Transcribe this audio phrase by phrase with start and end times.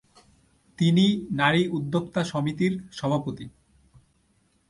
[0.79, 1.05] তিনি
[1.31, 3.45] নারী উদ্যোক্তা সমিতির সভাপতি।